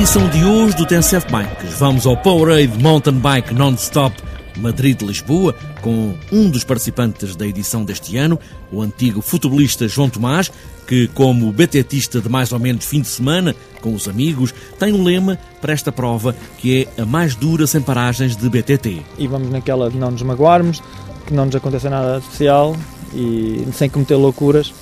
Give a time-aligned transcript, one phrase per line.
[0.00, 4.16] edição de hoje do TNCF Bikes, vamos ao Powerade Mountain Bike Non-Stop
[4.56, 8.40] Madrid-Lisboa, com um dos participantes da edição deste ano,
[8.72, 10.50] o antigo futebolista João Tomás,
[10.86, 15.04] que, como betetista de mais ou menos fim de semana, com os amigos, tem um
[15.04, 19.02] lema para esta prova que é a mais dura sem paragens de BTT.
[19.18, 20.82] E vamos naquela de não nos magoarmos,
[21.26, 22.74] que não nos aconteça nada especial
[23.14, 24.72] e sem cometer loucuras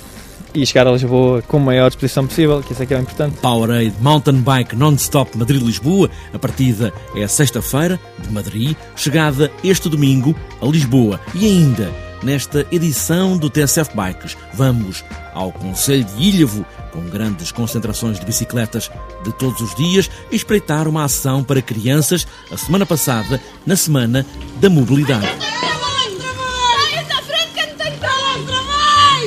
[0.53, 3.37] e chegar a Lisboa com a maior disposição possível, que isso é que é importante.
[3.37, 6.09] Powerade Mountain Bike Non-Stop Madrid-Lisboa.
[6.33, 11.19] A partida é sexta-feira, de Madrid, chegada este domingo a Lisboa.
[11.35, 11.91] E ainda,
[12.23, 18.91] nesta edição do TSF Bikes, vamos ao Conselho de Ilhavo, com grandes concentrações de bicicletas
[19.23, 24.25] de todos os dias, espreitar uma ação para crianças a semana passada, na Semana
[24.59, 25.58] da Mobilidade.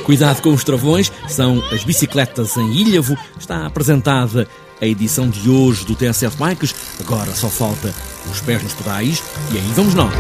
[0.05, 3.17] Cuidado com os travões, são as bicicletas em Ilhavo.
[3.39, 4.49] Está apresentada
[4.81, 6.75] a edição de hoje do TSF Bikes.
[7.01, 7.95] Agora só falta
[8.31, 10.13] os pés nos pedais e aí vamos nós.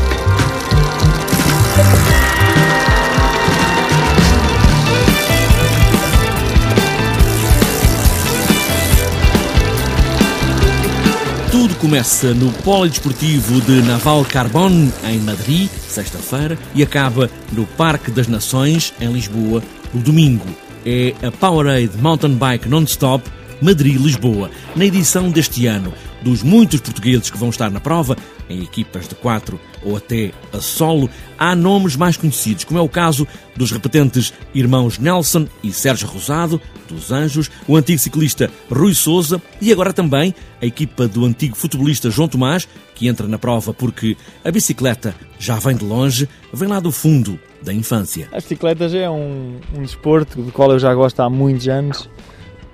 [11.82, 18.94] Começa no Polidesportivo de Naval Carbon, em Madrid, sexta-feira, e acaba no Parque das Nações,
[19.00, 19.60] em Lisboa,
[19.92, 20.46] no domingo.
[20.86, 23.28] É a Powerade Mountain Bike Non-Stop
[23.60, 24.48] Madrid-Lisboa.
[24.76, 25.92] Na edição deste ano,
[26.22, 28.16] dos muitos portugueses que vão estar na prova,
[28.48, 32.88] em equipas de quatro ou até a solo, há nomes mais conhecidos, como é o
[32.88, 39.40] caso dos repetentes irmãos Nelson e Sérgio Rosado, dos Anjos, o antigo ciclista Rui Souza
[39.60, 44.16] e agora também a equipa do antigo futebolista João Tomás, que entra na prova porque
[44.44, 48.28] a bicicleta já vem de longe, vem lá do fundo da infância.
[48.32, 52.08] As bicicletas é um, um desporto do qual eu já gosto há muitos anos,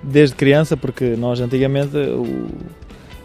[0.03, 1.97] desde criança, porque nós antigamente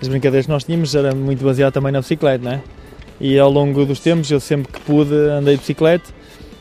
[0.04, 2.60] as brincadeiras que nós tínhamos era muito baseado também na bicicleta, né?
[3.20, 6.12] E ao longo dos tempos, eu sempre que pude andei de bicicleta.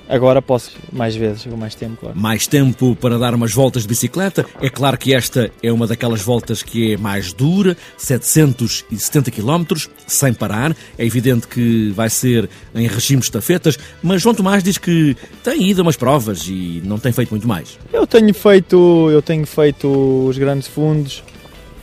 [0.07, 2.19] Agora posso mais vezes, com mais tempo, claro.
[2.19, 4.45] Mais tempo para dar umas voltas de bicicleta.
[4.61, 9.75] É claro que esta é uma daquelas voltas que é mais dura, 770 km,
[10.05, 10.75] sem parar.
[10.97, 15.69] É evidente que vai ser em regime de estafetas, mas João Tomás diz que tem
[15.69, 17.79] ido a umas provas e não tem feito muito mais.
[17.91, 19.87] Eu tenho feito, eu tenho feito
[20.27, 21.23] os grandes fundos,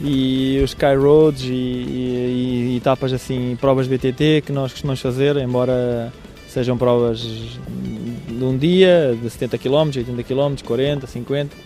[0.03, 5.37] e os Sky Roads e, e, e, etapas assim, provas BTT que nós costumamos fazer,
[5.37, 6.13] embora
[6.49, 11.57] sejam provas de um dia, de 70 km, 80 km, 40, 50.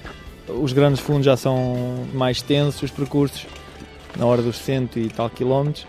[0.61, 3.47] Os grandes fundos já são mais tensos, os percursos,
[4.19, 5.87] na hora dos 100 e tal quilómetros.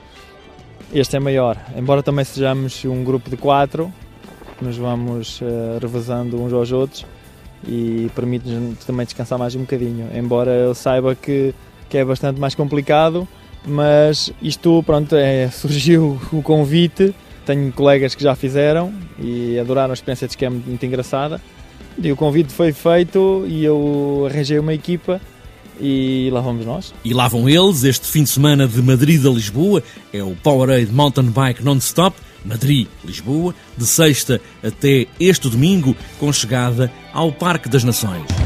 [0.94, 3.91] Este é maior, embora também sejamos um grupo de quatro,
[4.62, 7.06] nos vamos uh, revezando uns aos outros
[7.67, 11.53] e permite-nos também descansar mais um bocadinho, embora eu saiba que
[11.90, 13.28] que é bastante mais complicado,
[13.66, 17.13] mas isto, pronto, é, surgiu o convite,
[17.46, 21.41] tenho colegas que já fizeram e adoraram a experiência de que é muito, muito engraçada,
[21.97, 25.22] e o convite foi feito e eu arranjei uma equipa
[25.79, 26.94] e lá vamos nós.
[27.03, 30.91] E lá vão eles, este fim de semana de Madrid a Lisboa, é o Powerade
[30.91, 38.44] Mountain Bike Non-Stop, Madrid-Lisboa, de sexta até este domingo, com chegada ao Parque das Nações.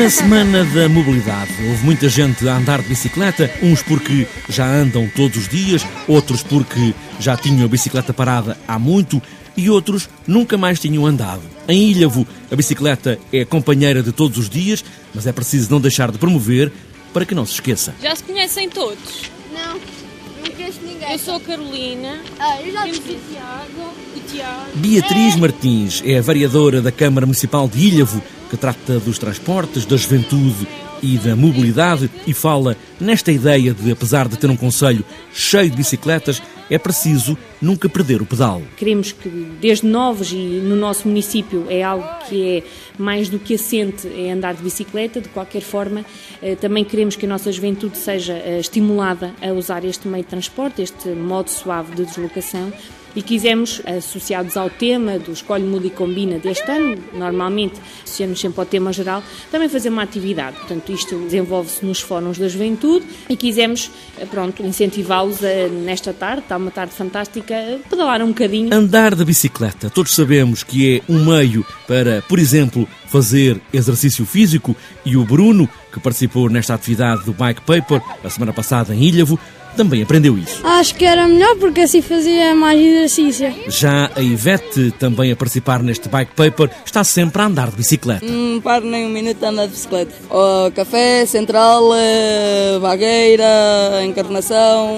[0.00, 5.06] Na Semana da Mobilidade, houve muita gente a andar de bicicleta, uns porque já andam
[5.14, 9.20] todos os dias, outros porque já tinham a bicicleta parada há muito
[9.54, 11.42] e outros nunca mais tinham andado.
[11.68, 14.82] Em Ilhavo, a bicicleta é companheira de todos os dias,
[15.14, 16.72] mas é preciso não deixar de promover
[17.12, 17.94] para que não se esqueça.
[18.02, 19.30] Já se conhecem todos?
[19.52, 21.12] Não, não conheço ninguém.
[21.12, 22.22] Eu sou a Carolina.
[22.38, 23.92] Ah, eu já Temos te o Tiago.
[24.16, 24.70] O Tiago.
[24.76, 29.96] Beatriz Martins é a variadora da Câmara Municipal de Ilhavo, que trata dos transportes, da
[29.96, 30.66] juventude
[31.02, 35.76] e da mobilidade e fala nesta ideia de, apesar de ter um conselho cheio de
[35.76, 38.62] bicicletas, é preciso nunca perder o pedal.
[38.76, 39.28] Queremos que,
[39.60, 42.62] desde novos e no nosso município, é algo que é
[42.96, 45.20] mais do que assente é andar de bicicleta.
[45.20, 46.04] De qualquer forma,
[46.40, 50.30] eh, também queremos que a nossa juventude seja eh, estimulada a usar este meio de
[50.30, 52.72] transporte, este modo suave de deslocação.
[53.14, 58.60] E quisemos, associados ao tema do Escolhe, Muda e Combina deste ano, normalmente associamos sempre
[58.60, 60.56] ao tema geral, também fazer uma atividade.
[60.56, 66.42] Portanto, isto desenvolve-se nos fóruns da juventude e quisemos, eh, pronto, incentivá-los a, nesta tarde,
[66.42, 68.72] está uma tarde fantástica, a pedalar um bocadinho.
[68.72, 74.76] Andar de bicicleta, todos sabemos que é um meio para, por exemplo, fazer exercício físico
[75.04, 79.38] e o Bruno, que participou nesta atividade do Bike Paper a semana passada em Ilhavo,
[79.76, 80.60] também aprendeu isso.
[80.66, 83.52] Acho que era melhor porque assim fazia mais exercício.
[83.68, 88.24] Já a Ivete, também a participar neste Bike Paper, está sempre a andar de bicicleta.
[88.24, 90.12] Não paro nem um minuto a andar de bicicleta.
[90.30, 94.96] Oh, café, Central, eh, Bagueira, Encarnação,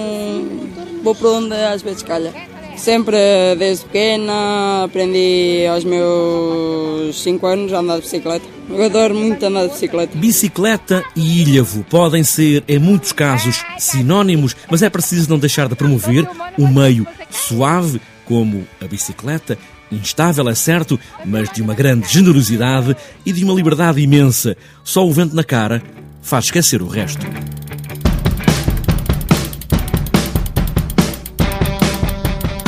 [1.03, 2.52] vou para onde às vezes calha.
[2.75, 3.17] Sempre
[3.57, 8.45] desde pequena aprendi aos meus 5 anos a andar de bicicleta.
[8.69, 10.17] Eu adoro muito andar de bicicleta.
[10.17, 15.75] Bicicleta e ilhavo podem ser, em muitos casos, sinónimos, mas é preciso não deixar de
[15.75, 16.27] promover
[16.57, 19.57] um meio suave, como a bicicleta,
[19.91, 24.57] instável é certo, mas de uma grande generosidade e de uma liberdade imensa.
[24.83, 25.81] Só o vento na cara
[26.21, 27.25] faz esquecer o resto.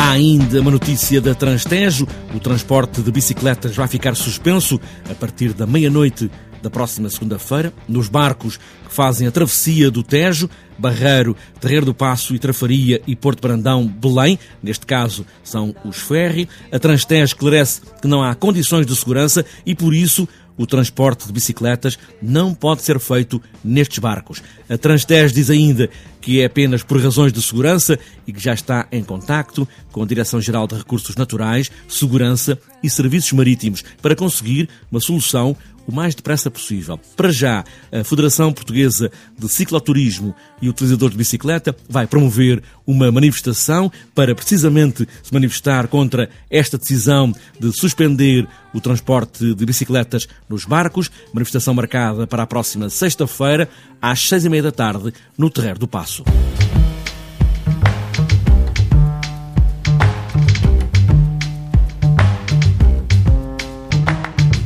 [0.05, 2.07] Há ainda uma notícia da Transtejo.
[2.31, 4.79] O transporte de bicicletas vai ficar suspenso
[5.09, 6.29] a partir da meia-noite
[6.61, 10.47] da próxima segunda-feira, nos barcos que fazem a travessia do Tejo,
[10.77, 16.47] Barreiro, Terreiro do Passo e Trafaria e Porto Brandão, Belém, neste caso são os ferry.
[16.71, 21.33] A Transtejo esclarece que não há condições de segurança e por isso o transporte de
[21.33, 24.41] bicicletas não pode ser feito nestes barcos.
[24.69, 25.89] A Transtejo diz ainda
[26.21, 30.05] que é apenas por razões de segurança e que já está em contacto com a
[30.05, 35.55] Direção-Geral de Recursos Naturais, Segurança e Serviços Marítimos para conseguir uma solução
[35.87, 36.99] o mais depressa possível.
[37.15, 43.91] Para já, a Federação Portuguesa de Cicloturismo e Utilizadores de Bicicleta vai promover uma manifestação
[44.13, 51.09] para precisamente se manifestar contra esta decisão de suspender o transporte de bicicletas nos barcos.
[51.33, 53.69] Manifestação marcada para a próxima sexta-feira,
[54.01, 56.23] às seis e meia da tarde, no Terreiro do Passo.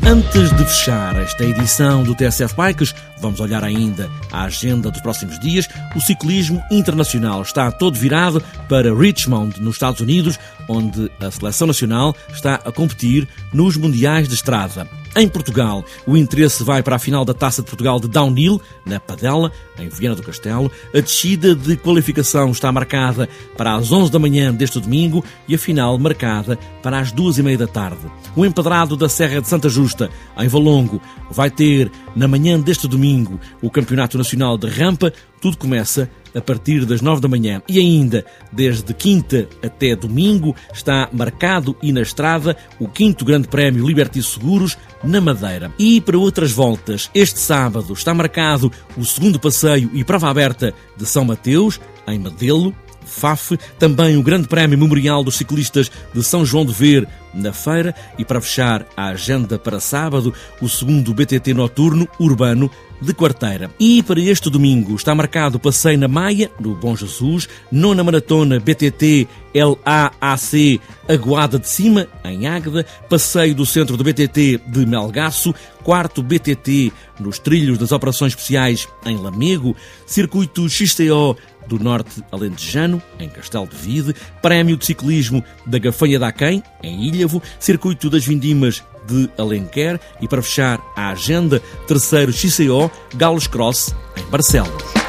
[0.09, 5.39] Antes de fechar esta edição do TSF Bikes, vamos olhar ainda a agenda dos próximos
[5.39, 5.69] dias.
[5.95, 12.15] O ciclismo internacional está todo virado para Richmond, nos Estados Unidos, onde a seleção nacional
[12.33, 14.87] está a competir nos Mundiais de Estrada.
[15.19, 19.01] Em Portugal, o interesse vai para a final da Taça de Portugal de Downhill, na
[19.01, 20.71] Padela, em Viana do Castelo.
[20.95, 23.27] A descida de qualificação está marcada
[23.57, 27.43] para as 11 da manhã deste domingo e a final marcada para as duas e
[27.43, 27.99] meia da tarde.
[28.33, 33.41] O empadrado da Serra de Santa Justa, em Valongo, vai ter, na manhã deste domingo,
[33.61, 35.11] o Campeonato Nacional de Rampa.
[35.41, 41.09] Tudo começa a partir das 9 da manhã e ainda desde quinta até domingo está
[41.11, 45.71] marcado e na estrada o quinto Grande Prémio Liberty Seguros na Madeira.
[45.77, 51.05] E para outras voltas, este sábado está marcado o segundo passeio e prova aberta de
[51.05, 52.73] São Mateus em Madelo,
[53.09, 57.93] FAF, também o Grande Prémio Memorial dos Ciclistas de São João de Ver na feira
[58.17, 62.69] e para fechar a agenda para sábado, o segundo BTT noturno urbano
[63.01, 63.71] de quarteira.
[63.79, 68.59] E para este domingo está marcado o passeio na Maia, no Bom Jesus, nona maratona
[68.59, 76.21] BTT LAAC Aguada de Cima, em Águeda, passeio do centro do BTT de Melgaço, quarto
[76.21, 81.35] BTT nos trilhos das operações especiais em Lamego, circuito XTO
[81.69, 87.03] do Norte Alentejano, em Castelo de Vide, Prémio de Ciclismo da Gafanha da Aquém, em
[87.03, 93.95] Ilhavo, Circuito das Vindimas de Alenquer e, para fechar a agenda, terceiro XCO Galos Cross,
[94.17, 95.08] em Barcelos.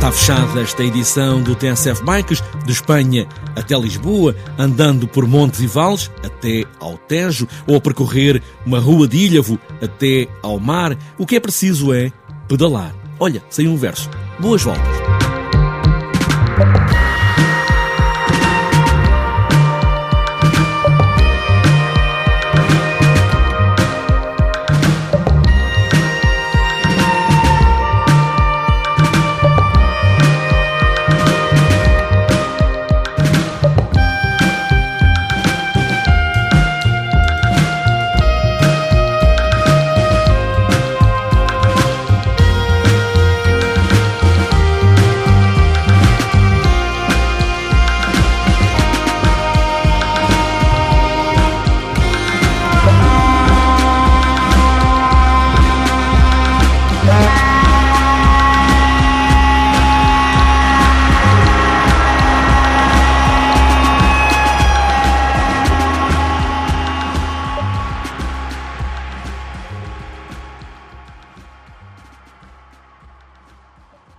[0.00, 5.66] Está fechada esta edição do TSF Bikes, de Espanha até Lisboa, andando por montes e
[5.66, 10.96] vales até ao Tejo, ou a percorrer uma rua de Ilhavo até ao mar.
[11.18, 12.10] O que é preciso é
[12.48, 12.94] pedalar.
[13.18, 14.08] Olha, sem um verso.
[14.38, 15.19] Boas voltas.